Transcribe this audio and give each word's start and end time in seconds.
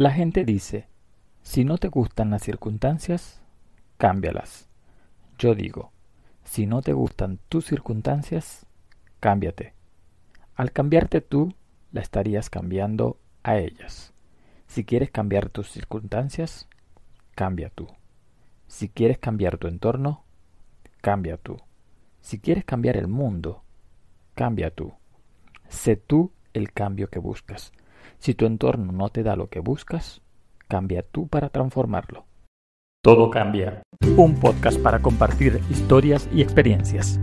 La 0.00 0.10
gente 0.12 0.46
dice, 0.46 0.88
si 1.42 1.62
no 1.62 1.76
te 1.76 1.88
gustan 1.88 2.30
las 2.30 2.40
circunstancias, 2.42 3.42
cámbialas. 3.98 4.66
Yo 5.36 5.54
digo, 5.54 5.92
si 6.42 6.64
no 6.64 6.80
te 6.80 6.94
gustan 6.94 7.38
tus 7.50 7.66
circunstancias, 7.66 8.64
cámbiate. 9.20 9.74
Al 10.54 10.72
cambiarte 10.72 11.20
tú, 11.20 11.52
la 11.92 12.00
estarías 12.00 12.48
cambiando 12.48 13.18
a 13.42 13.58
ellas. 13.58 14.14
Si 14.68 14.86
quieres 14.86 15.10
cambiar 15.10 15.50
tus 15.50 15.68
circunstancias, 15.68 16.66
cambia 17.34 17.68
tú. 17.68 17.86
Si 18.68 18.88
quieres 18.88 19.18
cambiar 19.18 19.58
tu 19.58 19.68
entorno, 19.68 20.24
cambia 21.02 21.36
tú. 21.36 21.58
Si 22.22 22.40
quieres 22.40 22.64
cambiar 22.64 22.96
el 22.96 23.06
mundo, 23.06 23.64
cambia 24.34 24.70
tú. 24.70 24.94
Sé 25.68 25.96
tú 25.96 26.32
el 26.54 26.72
cambio 26.72 27.10
que 27.10 27.18
buscas. 27.18 27.70
Si 28.18 28.34
tu 28.34 28.46
entorno 28.46 28.92
no 28.92 29.08
te 29.08 29.22
da 29.22 29.36
lo 29.36 29.48
que 29.48 29.60
buscas, 29.60 30.20
cambia 30.68 31.02
tú 31.02 31.28
para 31.28 31.48
transformarlo. 31.48 32.24
Todo 33.02 33.30
cambia. 33.30 33.82
Un 34.16 34.34
podcast 34.34 34.78
para 34.80 35.00
compartir 35.00 35.60
historias 35.70 36.28
y 36.32 36.42
experiencias. 36.42 37.18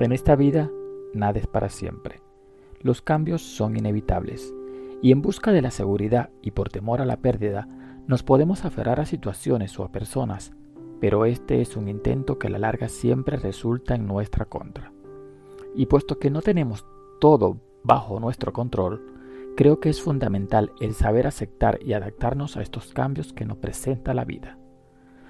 En 0.00 0.10
esta 0.10 0.34
vida, 0.34 0.68
nada 1.14 1.38
es 1.38 1.46
para 1.46 1.68
siempre. 1.68 2.20
Los 2.80 3.02
cambios 3.02 3.42
son 3.42 3.76
inevitables, 3.76 4.52
y 5.02 5.10
en 5.10 5.20
busca 5.20 5.50
de 5.52 5.60
la 5.60 5.72
seguridad 5.72 6.30
y 6.40 6.52
por 6.52 6.68
temor 6.70 7.02
a 7.02 7.04
la 7.04 7.16
pérdida, 7.16 7.66
nos 8.06 8.22
podemos 8.22 8.64
aferrar 8.64 9.00
a 9.00 9.04
situaciones 9.04 9.78
o 9.78 9.84
a 9.84 9.90
personas, 9.90 10.52
pero 11.00 11.26
este 11.26 11.60
es 11.60 11.76
un 11.76 11.88
intento 11.88 12.38
que 12.38 12.46
a 12.46 12.50
la 12.50 12.60
larga 12.60 12.88
siempre 12.88 13.36
resulta 13.36 13.96
en 13.96 14.06
nuestra 14.06 14.44
contra. 14.44 14.92
Y 15.74 15.86
puesto 15.86 16.20
que 16.20 16.30
no 16.30 16.40
tenemos 16.40 16.86
todo 17.20 17.60
bajo 17.82 18.20
nuestro 18.20 18.52
control, 18.52 19.04
creo 19.56 19.80
que 19.80 19.88
es 19.88 20.00
fundamental 20.00 20.70
el 20.80 20.94
saber 20.94 21.26
aceptar 21.26 21.80
y 21.82 21.94
adaptarnos 21.94 22.56
a 22.56 22.62
estos 22.62 22.92
cambios 22.92 23.32
que 23.32 23.44
nos 23.44 23.58
presenta 23.58 24.14
la 24.14 24.24
vida. 24.24 24.56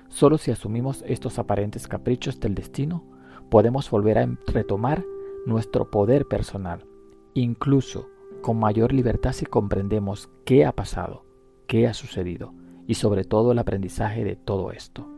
Solo 0.09 0.37
si 0.37 0.51
asumimos 0.51 1.03
estos 1.07 1.39
aparentes 1.39 1.89
caprichos 1.89 2.39
del 2.41 2.55
destino, 2.55 3.07
podemos 3.49 3.91
volver 3.91 4.19
a 4.19 4.29
retomar 4.49 5.03
nuestro 5.47 5.91
poder 5.91 6.27
personal, 6.29 6.85
incluso 7.33 8.12
con 8.43 8.59
mayor 8.59 8.93
libertad 8.93 9.33
si 9.33 9.47
comprendemos 9.47 10.29
qué 10.45 10.67
ha 10.67 10.73
pasado, 10.73 11.25
qué 11.67 11.87
ha 11.87 11.95
sucedido 11.95 12.53
y 12.87 12.95
sobre 12.95 13.25
todo 13.25 13.53
el 13.53 13.59
aprendizaje 13.59 14.25
de 14.25 14.37
todo 14.37 14.73
esto. 14.73 15.09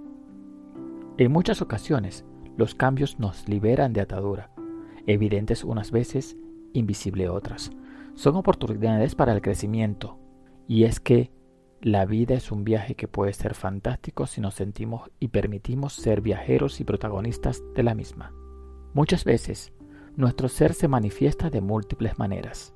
En 1.17 1.33
muchas 1.33 1.63
ocasiones, 1.63 2.25
los 2.57 2.75
cambios 2.75 3.19
nos 3.19 3.49
liberan 3.49 3.93
de 3.93 4.01
atadura, 4.01 4.51
evidentes 5.07 5.65
unas 5.65 5.91
veces, 5.91 6.37
invisible 6.73 7.29
otras. 7.29 7.73
Son 8.15 8.37
oportunidades 8.37 9.15
para 9.15 9.33
el 9.33 9.43
crecimiento, 9.43 10.19
y 10.69 10.85
es 10.85 11.01
que 11.01 11.33
la 11.81 12.07
vida 12.07 12.35
es 12.35 12.51
un 12.51 12.65
viaje 12.65 12.95
que 12.95 13.09
puede 13.09 13.33
ser 13.33 13.55
fantástico 13.55 14.27
si 14.27 14.41
nos 14.41 14.55
sentimos 14.55 15.11
y 15.21 15.29
permitimos 15.29 15.93
ser 15.95 16.21
viajeros 16.21 16.81
y 16.81 16.85
protagonistas 16.85 17.63
de 17.75 17.83
la 17.83 17.95
misma. 17.95 18.33
Muchas 18.95 19.25
veces, 19.25 19.73
nuestro 20.17 20.49
ser 20.49 20.75
se 20.75 20.89
manifiesta 20.89 21.51
de 21.51 21.61
múltiples 21.61 22.19
maneras, 22.19 22.75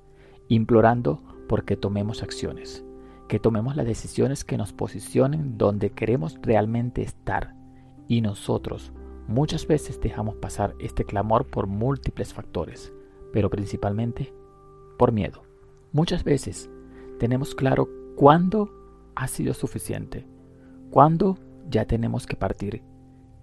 implorando 0.48 1.22
porque 1.48 1.76
tomemos 1.76 2.22
acciones, 2.22 2.84
que 3.28 3.38
tomemos 3.38 3.76
las 3.76 3.86
decisiones 3.86 4.44
que 4.44 4.56
nos 4.56 4.72
posicionen 4.72 5.58
donde 5.58 5.90
queremos 5.90 6.38
realmente 6.42 7.02
estar. 7.02 7.54
Y 8.06 8.20
nosotros 8.20 8.92
muchas 9.26 9.66
veces 9.66 10.00
dejamos 10.00 10.36
pasar 10.36 10.74
este 10.80 11.04
clamor 11.04 11.46
por 11.46 11.66
múltiples 11.66 12.32
factores, 12.32 12.92
pero 13.32 13.50
principalmente 13.50 14.32
por 14.98 15.12
miedo. 15.12 15.42
Muchas 15.92 16.24
veces 16.24 16.70
tenemos 17.18 17.54
claro 17.54 17.88
cuándo 18.16 18.70
ha 19.14 19.28
sido 19.28 19.54
suficiente. 19.54 20.26
Cuando 20.90 21.38
ya 21.68 21.84
tenemos 21.86 22.26
que 22.26 22.36
partir, 22.36 22.82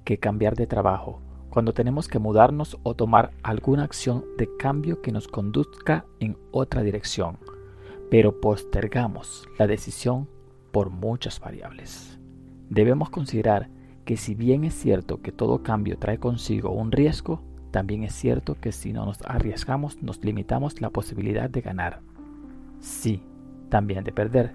que 0.04 0.18
cambiar 0.20 0.56
de 0.56 0.68
trabajo, 0.68 1.22
cuando 1.56 1.72
tenemos 1.72 2.10
que 2.10 2.20
mudarnos 2.20 2.78
o 2.84 2.96
tomar 2.96 3.32
alguna 3.42 3.86
acción 3.86 4.26
de 4.38 4.50
cambio 4.58 5.02
que 5.02 5.14
nos 5.14 5.30
conduzca 5.30 6.06
en 6.20 6.38
otra 6.52 6.84
dirección, 6.84 7.38
pero 8.12 8.42
postergamos 8.42 9.48
la 9.58 9.66
decisión 9.66 10.28
por 10.74 10.90
muchas 10.90 11.40
variables. 11.40 12.20
Debemos 12.70 13.10
considerar 13.10 13.70
que 14.04 14.18
si 14.18 14.36
bien 14.36 14.66
es 14.66 14.74
cierto 14.74 15.22
que 15.22 15.32
todo 15.32 15.64
cambio 15.64 15.98
trae 15.98 16.20
consigo 16.20 16.72
un 16.72 16.92
riesgo, 16.92 17.42
también 17.72 18.04
es 18.04 18.14
cierto 18.14 18.58
que 18.60 18.74
si 18.74 18.92
no 18.92 19.06
nos 19.06 19.22
arriesgamos 19.22 20.04
nos 20.04 20.22
limitamos 20.26 20.82
la 20.82 20.90
posibilidad 20.90 21.50
de 21.50 21.62
ganar. 21.62 22.02
Sí, 22.82 23.24
también 23.70 24.04
de 24.04 24.12
perder, 24.12 24.52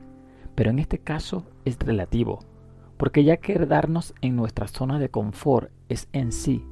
pero 0.54 0.68
en 0.68 0.78
este 0.78 0.98
caso 0.98 1.46
es 1.64 1.78
relativo, 1.78 2.40
porque 2.98 3.24
ya 3.24 3.38
quedarnos 3.38 4.12
en 4.20 4.36
nuestra 4.36 4.68
zona 4.68 4.98
de 4.98 5.08
confort 5.08 5.70
es 5.88 6.06
en 6.12 6.30
sí 6.30 6.62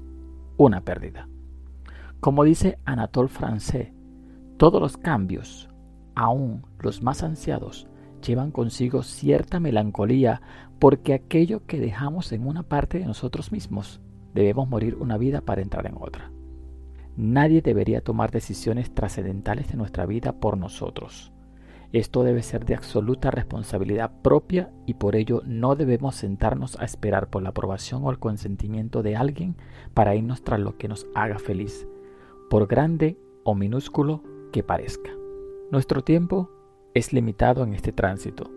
una 0.59 0.83
pérdida. 0.83 1.29
Como 2.21 2.45
dice 2.45 2.79
Anatole 2.85 3.29
France, 3.29 3.95
todos 4.57 4.83
los 4.83 4.97
cambios, 4.97 5.71
aun 6.17 6.67
los 6.81 7.01
más 7.01 7.23
ansiados, 7.23 7.87
llevan 8.27 8.51
consigo 8.51 9.05
cierta 9.05 9.61
melancolía 9.61 10.43
porque 10.81 11.15
aquello 11.15 11.65
que 11.65 11.79
dejamos 11.79 12.33
en 12.33 12.45
una 12.45 12.65
parte 12.65 12.99
de 12.99 13.07
nosotros 13.07 13.53
mismos, 13.53 14.01
debemos 14.35 14.69
morir 14.69 14.97
una 14.97 15.17
vida 15.17 15.41
para 15.41 15.63
entrar 15.63 15.87
en 15.87 15.95
otra. 15.99 16.33
Nadie 17.17 17.63
debería 17.63 18.01
tomar 18.01 18.33
decisiones 18.33 18.93
trascendentales 18.93 19.69
de 19.69 19.77
nuestra 19.77 20.07
vida 20.07 20.33
por 20.33 20.59
nosotros. 20.59 21.33
Esto 21.93 22.23
debe 22.23 22.43
ser 22.43 22.67
de 22.67 22.75
absoluta 22.75 23.31
responsabilidad 23.31 24.13
propia 24.21 24.71
y 24.85 24.95
por 24.95 25.17
ello 25.17 25.41
no 25.47 25.75
debemos 25.75 26.17
sentarnos 26.17 26.79
a 26.79 26.85
esperar 26.85 27.31
por 27.31 27.43
la 27.43 27.51
aprobación 27.51 28.05
o 28.05 28.11
el 28.11 28.19
consentimiento 28.19 29.03
de 29.03 29.17
alguien 29.17 29.57
para 29.95 30.15
irnos 30.15 30.43
tras 30.43 30.61
lo 30.61 30.77
que 30.77 30.89
nos 30.89 31.07
haga 31.15 31.39
feliz, 31.39 31.89
por 32.51 32.67
grande 32.67 33.19
o 33.43 33.55
minúsculo 33.55 34.23
que 34.53 34.63
parezca. 34.63 35.11
Nuestro 35.71 36.05
tiempo 36.05 36.51
es 36.93 37.15
limitado 37.15 37.65
en 37.65 37.73
este 37.73 37.93
tránsito 37.93 38.51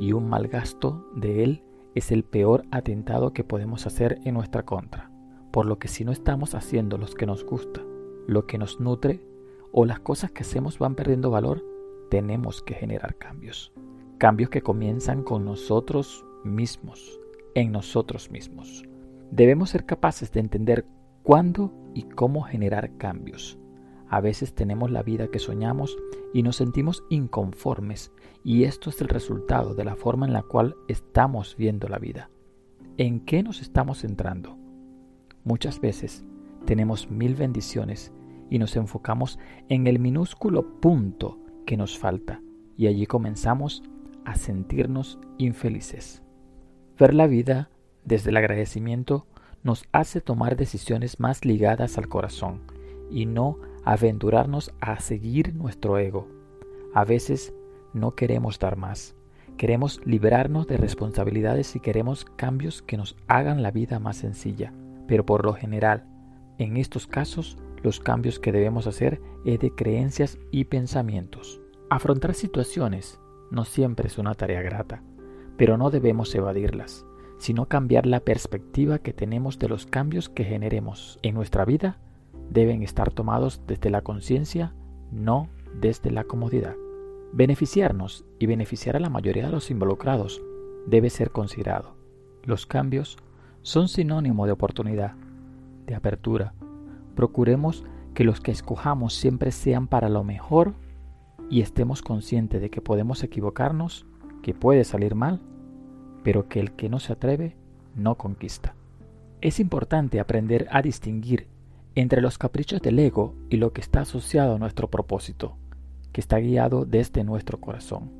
y 0.00 0.12
un 0.12 0.28
mal 0.28 0.48
gasto 0.48 1.06
de 1.14 1.44
él 1.44 1.62
es 1.94 2.10
el 2.10 2.24
peor 2.24 2.64
atentado 2.72 3.32
que 3.32 3.44
podemos 3.44 3.86
hacer 3.86 4.18
en 4.24 4.34
nuestra 4.34 4.64
contra, 4.64 5.10
por 5.52 5.66
lo 5.66 5.78
que 5.78 5.86
si 5.86 6.04
no 6.04 6.10
estamos 6.10 6.56
haciendo 6.56 6.98
lo 6.98 7.06
que 7.06 7.26
nos 7.26 7.44
gusta, 7.44 7.80
lo 8.26 8.46
que 8.46 8.58
nos 8.58 8.80
nutre 8.80 9.24
o 9.70 9.84
las 9.84 10.00
cosas 10.00 10.32
que 10.32 10.42
hacemos 10.42 10.78
van 10.78 10.96
perdiendo 10.96 11.30
valor, 11.30 11.64
tenemos 12.12 12.60
que 12.60 12.74
generar 12.74 13.16
cambios. 13.16 13.72
Cambios 14.18 14.50
que 14.50 14.60
comienzan 14.60 15.22
con 15.22 15.46
nosotros 15.46 16.26
mismos, 16.44 17.18
en 17.54 17.72
nosotros 17.72 18.30
mismos. 18.30 18.84
Debemos 19.30 19.70
ser 19.70 19.86
capaces 19.86 20.30
de 20.30 20.40
entender 20.40 20.84
cuándo 21.22 21.72
y 21.94 22.02
cómo 22.02 22.42
generar 22.42 22.98
cambios. 22.98 23.58
A 24.10 24.20
veces 24.20 24.54
tenemos 24.54 24.90
la 24.90 25.02
vida 25.02 25.28
que 25.28 25.38
soñamos 25.38 25.96
y 26.34 26.42
nos 26.42 26.56
sentimos 26.56 27.02
inconformes 27.08 28.12
y 28.44 28.64
esto 28.64 28.90
es 28.90 29.00
el 29.00 29.08
resultado 29.08 29.74
de 29.74 29.84
la 29.84 29.96
forma 29.96 30.26
en 30.26 30.34
la 30.34 30.42
cual 30.42 30.76
estamos 30.88 31.56
viendo 31.56 31.88
la 31.88 31.98
vida. 31.98 32.28
¿En 32.98 33.20
qué 33.20 33.42
nos 33.42 33.62
estamos 33.62 34.02
centrando? 34.02 34.58
Muchas 35.44 35.80
veces 35.80 36.26
tenemos 36.66 37.10
mil 37.10 37.36
bendiciones 37.36 38.12
y 38.50 38.58
nos 38.58 38.76
enfocamos 38.76 39.38
en 39.70 39.86
el 39.86 39.98
minúsculo 39.98 40.78
punto 40.78 41.38
que 41.64 41.76
nos 41.76 41.98
falta 41.98 42.40
y 42.76 42.86
allí 42.86 43.06
comenzamos 43.06 43.82
a 44.24 44.34
sentirnos 44.34 45.18
infelices. 45.38 46.22
Ver 46.98 47.14
la 47.14 47.26
vida 47.26 47.70
desde 48.04 48.30
el 48.30 48.36
agradecimiento 48.36 49.26
nos 49.62 49.84
hace 49.92 50.20
tomar 50.20 50.56
decisiones 50.56 51.20
más 51.20 51.44
ligadas 51.44 51.98
al 51.98 52.08
corazón 52.08 52.60
y 53.10 53.26
no 53.26 53.58
aventurarnos 53.84 54.72
a 54.80 54.98
seguir 55.00 55.54
nuestro 55.54 55.98
ego. 55.98 56.28
A 56.94 57.04
veces 57.04 57.54
no 57.92 58.14
queremos 58.14 58.58
dar 58.58 58.76
más, 58.76 59.14
queremos 59.56 60.00
librarnos 60.04 60.66
de 60.66 60.76
responsabilidades 60.76 61.76
y 61.76 61.80
queremos 61.80 62.24
cambios 62.24 62.82
que 62.82 62.96
nos 62.96 63.16
hagan 63.28 63.62
la 63.62 63.70
vida 63.70 63.98
más 63.98 64.16
sencilla, 64.16 64.72
pero 65.06 65.24
por 65.24 65.44
lo 65.44 65.54
general, 65.54 66.04
en 66.58 66.76
estos 66.76 67.06
casos 67.06 67.56
los 67.82 68.00
cambios 68.00 68.38
que 68.38 68.52
debemos 68.52 68.86
hacer 68.86 69.20
es 69.44 69.58
de 69.60 69.74
creencias 69.74 70.38
y 70.50 70.64
pensamientos. 70.64 71.60
Afrontar 71.90 72.34
situaciones 72.34 73.20
no 73.50 73.64
siempre 73.64 74.06
es 74.06 74.18
una 74.18 74.34
tarea 74.34 74.62
grata, 74.62 75.02
pero 75.56 75.76
no 75.76 75.90
debemos 75.90 76.34
evadirlas, 76.34 77.04
sino 77.38 77.66
cambiar 77.66 78.06
la 78.06 78.20
perspectiva 78.20 79.00
que 79.00 79.12
tenemos 79.12 79.58
de 79.58 79.68
los 79.68 79.86
cambios 79.86 80.28
que 80.28 80.44
generemos 80.44 81.18
en 81.22 81.34
nuestra 81.34 81.64
vida 81.64 81.98
deben 82.50 82.82
estar 82.82 83.10
tomados 83.10 83.62
desde 83.66 83.90
la 83.90 84.02
conciencia, 84.02 84.74
no 85.10 85.48
desde 85.80 86.10
la 86.10 86.24
comodidad. 86.24 86.76
Beneficiarnos 87.32 88.24
y 88.38 88.46
beneficiar 88.46 88.96
a 88.96 89.00
la 89.00 89.08
mayoría 89.08 89.46
de 89.46 89.52
los 89.52 89.70
involucrados 89.70 90.42
debe 90.86 91.10
ser 91.10 91.30
considerado, 91.30 91.96
Los 92.44 92.66
cambios 92.66 93.16
son 93.62 93.86
sinónimo 93.88 94.46
de 94.46 94.52
oportunidad, 94.52 95.14
de 95.86 95.94
apertura. 95.94 96.54
Procuremos 97.14 97.84
que 98.14 98.24
los 98.24 98.40
que 98.40 98.50
escojamos 98.50 99.14
siempre 99.14 99.52
sean 99.52 99.86
para 99.86 100.08
lo 100.08 100.24
mejor 100.24 100.74
y 101.50 101.60
estemos 101.60 102.02
conscientes 102.02 102.60
de 102.60 102.70
que 102.70 102.80
podemos 102.80 103.22
equivocarnos, 103.22 104.06
que 104.42 104.54
puede 104.54 104.84
salir 104.84 105.14
mal, 105.14 105.40
pero 106.22 106.48
que 106.48 106.60
el 106.60 106.72
que 106.72 106.88
no 106.88 106.98
se 106.98 107.12
atreve 107.12 107.56
no 107.94 108.16
conquista. 108.16 108.74
Es 109.40 109.60
importante 109.60 110.20
aprender 110.20 110.68
a 110.70 110.82
distinguir 110.82 111.48
entre 111.94 112.22
los 112.22 112.38
caprichos 112.38 112.80
del 112.80 112.98
ego 112.98 113.34
y 113.50 113.56
lo 113.56 113.72
que 113.72 113.80
está 113.80 114.00
asociado 114.00 114.54
a 114.54 114.58
nuestro 114.58 114.88
propósito, 114.88 115.56
que 116.12 116.20
está 116.20 116.38
guiado 116.38 116.84
desde 116.84 117.24
nuestro 117.24 117.60
corazón. 117.60 118.10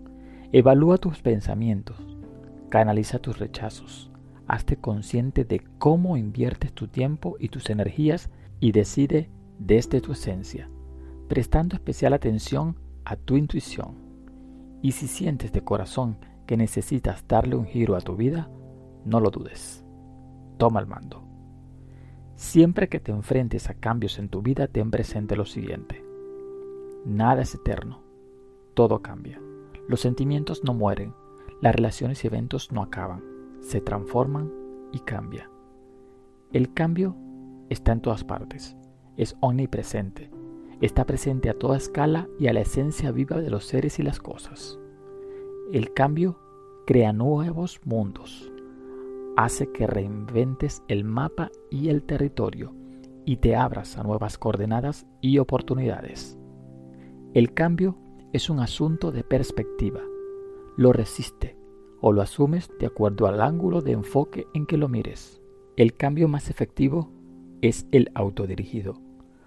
Evalúa 0.53 0.99
tus 0.99 1.23
pensamientos, 1.23 1.97
canaliza 2.69 3.19
tus 3.19 3.39
rechazos, 3.39 4.11
hazte 4.47 4.77
consciente 4.77 5.45
de 5.45 5.61
cómo 5.79 6.17
inviertes 6.17 6.73
tu 6.73 6.89
tiempo 6.89 7.37
y 7.39 7.49
tus 7.49 7.71
energías 7.71 8.29
y 8.63 8.71
decide 8.71 9.29
desde 9.59 10.01
tu 10.01 10.13
esencia, 10.13 10.71
prestando 11.27 11.75
especial 11.75 12.13
atención 12.13 12.77
a 13.05 13.17
tu 13.17 13.37
intuición. 13.37 13.97
Y 14.81 14.93
si 14.93 15.09
sientes 15.09 15.51
de 15.51 15.65
corazón 15.65 16.19
que 16.47 16.57
necesitas 16.57 17.27
darle 17.27 17.57
un 17.57 17.67
giro 17.67 17.97
a 17.97 18.01
tu 18.01 18.15
vida, 18.15 18.49
no 19.05 19.19
lo 19.19 19.33
dudes. 19.33 19.85
Toma 20.59 20.79
el 20.79 20.87
mando. 20.87 21.25
Siempre 22.37 22.89
que 22.89 23.01
te 23.01 23.11
enfrentes 23.11 23.69
a 23.69 23.75
cambios 23.75 24.21
en 24.21 24.29
tu 24.29 24.43
vida, 24.43 24.69
ten 24.69 24.93
presente 24.93 25.35
lo 25.35 25.45
siguiente. 25.45 26.05
Nada 27.05 27.43
es 27.43 27.57
eterno. 27.57 28.01
Todo 28.75 29.03
cambia. 29.03 29.41
Los 29.89 30.03
sentimientos 30.03 30.63
no 30.63 30.73
mueren. 30.73 31.15
Las 31.61 31.75
relaciones 31.75 32.23
y 32.23 32.29
eventos 32.29 32.71
no 32.71 32.81
acaban. 32.81 33.25
Se 33.61 33.81
transforman 33.81 34.53
y 34.93 35.01
cambian. 35.01 35.51
El 36.53 36.73
cambio 36.73 37.17
está 37.73 37.93
en 37.93 38.01
todas 38.01 38.25
partes. 38.25 38.77
Es 39.17 39.37
omnipresente. 39.41 40.31
Está 40.81 41.05
presente 41.05 41.51
a 41.51 41.59
toda 41.59 41.77
escala 41.77 42.29
y 42.39 42.49
a 42.49 42.53
la 42.53 42.61
esencia 42.61 43.11
viva 43.13 43.41
de 43.41 43.51
los 43.51 43.67
seres 43.67 43.99
y 43.99 44.03
las 44.03 44.21
cosas. 44.21 44.79
El 45.73 45.93
cambio 45.93 46.39
crea 46.87 47.13
nuevos 47.13 47.81
mundos 47.85 48.53
hace 49.37 49.71
que 49.73 49.87
reinventes 49.87 50.83
el 50.89 51.05
mapa 51.05 51.51
y 51.71 51.89
el 51.89 52.03
territorio 52.03 52.75
y 53.25 53.37
te 53.37 53.57
abras 53.57 53.97
a 53.97 54.03
nuevas 54.03 54.39
coordenadas 54.39 55.07
y 55.21 55.39
oportunidades. 55.39 56.39
El 57.35 57.55
cambio 57.55 57.97
es 58.33 58.51
un 58.51 58.61
asunto 58.61 59.11
de 59.13 59.25
perspectiva. 59.25 60.01
Lo 60.77 60.93
resiste 60.93 61.57
o 62.01 62.13
lo 62.13 62.21
asumes 62.21 62.71
de 62.79 62.87
acuerdo 62.87 63.27
al 63.27 63.41
ángulo 63.41 63.81
de 63.81 63.93
enfoque 63.93 64.47
en 64.55 64.67
que 64.67 64.77
lo 64.77 64.89
mires. 64.89 65.41
El 65.77 65.95
cambio 65.95 66.29
más 66.29 66.51
efectivo 66.51 67.11
es 67.63 67.87
el 67.93 68.11
autodirigido, 68.15 69.01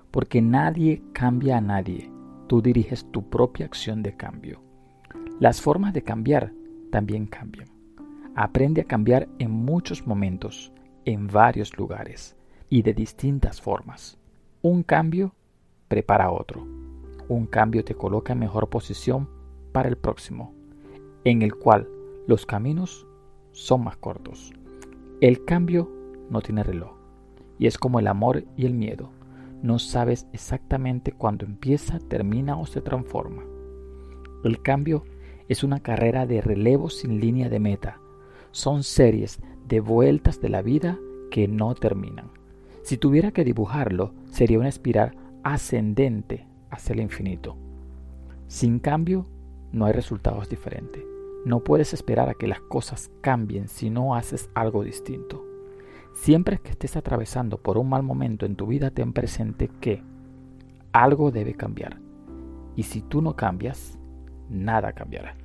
porque 0.09 0.41
nadie 0.41 1.03
cambia 1.11 1.57
a 1.57 1.61
nadie, 1.61 2.09
tú 2.47 2.61
diriges 2.61 3.11
tu 3.11 3.29
propia 3.29 3.65
acción 3.65 4.01
de 4.01 4.15
cambio. 4.15 4.61
Las 5.39 5.61
formas 5.61 5.93
de 5.93 6.01
cambiar 6.01 6.53
también 6.91 7.27
cambian. 7.27 7.67
Aprende 8.33 8.81
a 8.81 8.85
cambiar 8.85 9.27
en 9.37 9.51
muchos 9.51 10.07
momentos, 10.07 10.71
en 11.03 11.27
varios 11.27 11.77
lugares 11.77 12.37
y 12.69 12.81
de 12.81 12.93
distintas 12.93 13.61
formas. 13.61 14.17
Un 14.61 14.83
cambio 14.83 15.35
prepara 15.89 16.31
otro. 16.31 16.65
Un 17.27 17.47
cambio 17.47 17.83
te 17.83 17.95
coloca 17.95 18.31
en 18.31 18.39
mejor 18.39 18.69
posición 18.69 19.29
para 19.73 19.89
el 19.89 19.97
próximo, 19.97 20.53
en 21.25 21.41
el 21.41 21.53
cual 21.53 21.89
los 22.27 22.45
caminos 22.45 23.05
son 23.51 23.83
más 23.83 23.97
cortos. 23.97 24.53
El 25.19 25.43
cambio 25.43 25.91
no 26.29 26.41
tiene 26.41 26.63
reloj 26.63 26.94
y 27.57 27.67
es 27.67 27.77
como 27.77 27.99
el 27.99 28.07
amor 28.07 28.45
y 28.55 28.65
el 28.65 28.73
miedo. 28.73 29.11
No 29.61 29.79
sabes 29.79 30.27
exactamente 30.33 31.11
cuándo 31.11 31.45
empieza, 31.45 31.99
termina 31.99 32.57
o 32.57 32.65
se 32.65 32.81
transforma. 32.81 33.43
El 34.43 34.61
cambio 34.61 35.03
es 35.47 35.63
una 35.63 35.79
carrera 35.79 36.25
de 36.25 36.41
relevo 36.41 36.89
sin 36.89 37.19
línea 37.19 37.49
de 37.49 37.59
meta 37.59 37.99
son 38.55 38.83
series 38.83 39.41
de 39.67 39.81
vueltas 39.81 40.39
de 40.39 40.47
la 40.47 40.61
vida 40.61 40.97
que 41.29 41.45
no 41.45 41.75
terminan. 41.75 42.31
Si 42.83 42.95
tuviera 42.95 43.31
que 43.31 43.43
dibujarlo, 43.43 44.13
sería 44.31 44.59
una 44.59 44.69
espiral 44.69 45.17
ascendente 45.43 46.47
hacia 46.69 46.93
el 46.93 47.01
infinito. 47.01 47.57
Sin 48.47 48.79
cambio, 48.79 49.27
no 49.73 49.85
hay 49.85 49.91
resultados 49.91 50.47
diferentes. 50.47 51.03
No 51.43 51.65
puedes 51.65 51.93
esperar 51.93 52.29
a 52.29 52.33
que 52.33 52.47
las 52.47 52.61
cosas 52.61 53.11
cambien 53.19 53.67
si 53.67 53.89
no 53.89 54.15
haces 54.15 54.49
algo 54.55 54.85
distinto. 54.85 55.43
Siempre 56.15 56.59
que 56.59 56.71
estés 56.71 56.95
atravesando 56.95 57.57
por 57.57 57.77
un 57.77 57.89
mal 57.89 58.01
momento 58.01 58.45
en 58.45 58.55
tu 58.55 58.65
vida, 58.67 58.89
ten 58.89 59.11
presente 59.11 59.69
que 59.81 60.01
algo 60.93 61.29
debe 61.29 61.53
cambiar. 61.53 61.99
Y 62.75 62.83
si 62.83 63.01
tú 63.01 63.21
no 63.21 63.35
cambias, 63.35 63.99
nada 64.49 64.93
cambiará. 64.93 65.35